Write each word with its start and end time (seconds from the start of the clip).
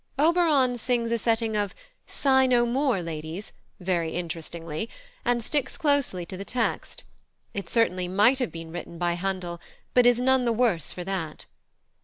Oberon 0.17 0.77
sings 0.77 1.11
a 1.11 1.19
setting 1.19 1.55
of 1.55 1.75
"Sigh 2.07 2.47
no 2.47 2.65
more, 2.65 3.03
ladies" 3.03 3.53
very 3.79 4.15
interestingly, 4.15 4.89
and 5.23 5.43
sticks 5.43 5.77
closely 5.77 6.25
to 6.25 6.35
the 6.35 6.43
text; 6.43 7.03
it 7.53 7.69
certainly 7.69 8.07
might 8.07 8.39
have 8.39 8.51
been 8.51 8.71
written 8.71 8.97
by 8.97 9.13
Handel, 9.13 9.61
but 9.93 10.07
is 10.07 10.19
none 10.19 10.43
the 10.43 10.53
worse 10.53 10.91
for 10.91 11.03
that. 11.03 11.45